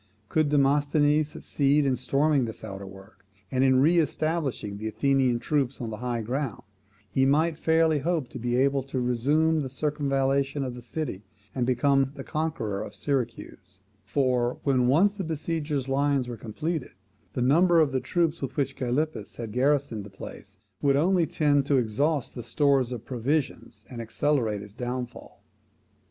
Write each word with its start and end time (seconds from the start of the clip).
Could 0.29 0.49
Demosthenes 0.49 1.29
succeed 1.29 1.85
in 1.85 1.95
storming 1.95 2.45
this 2.45 2.63
outwork, 2.63 3.23
and 3.51 3.63
in 3.63 3.79
re 3.81 3.99
establishing 3.99 4.77
the 4.79 4.87
Athenian 4.87 5.37
troops 5.37 5.79
on 5.79 5.91
the 5.91 5.97
high 5.97 6.23
ground, 6.23 6.63
he 7.07 7.23
might 7.23 7.55
fairly 7.55 7.99
hope 7.99 8.27
to 8.29 8.39
be 8.39 8.55
able 8.55 8.81
to 8.81 8.99
resume 8.99 9.61
the 9.61 9.69
circumvallation 9.69 10.63
of 10.63 10.73
the 10.73 10.81
city, 10.81 11.21
and 11.53 11.67
become 11.67 12.13
the 12.15 12.23
conqueror 12.23 12.81
of 12.81 12.95
Syracuse: 12.95 13.79
for, 14.03 14.57
when 14.63 14.87
once 14.87 15.13
the 15.13 15.23
besiegers' 15.23 15.87
lines 15.87 16.27
were 16.27 16.35
completed, 16.35 16.95
the 17.33 17.43
number 17.43 17.79
of 17.79 17.91
the 17.91 17.99
troops 18.01 18.41
with 18.41 18.57
which 18.57 18.75
Gylippus 18.75 19.35
had 19.35 19.51
garrisoned 19.51 20.03
the 20.03 20.09
place 20.09 20.57
would 20.81 20.95
only 20.95 21.27
tend 21.27 21.67
to 21.67 21.77
exhaust 21.77 22.33
the 22.33 22.41
stores 22.41 22.91
of 22.91 23.05
provisions, 23.05 23.85
and 23.87 24.01
accelerate 24.01 24.63
its 24.63 24.73
downfall. 24.73 25.43